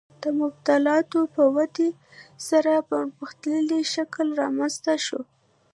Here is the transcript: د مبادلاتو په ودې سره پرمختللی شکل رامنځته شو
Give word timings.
د 0.23 0.25
مبادلاتو 0.39 1.19
په 1.35 1.43
ودې 1.55 1.89
سره 2.47 2.73
پرمختللی 2.89 3.81
شکل 3.93 4.27
رامنځته 4.41 4.93
شو 5.05 5.21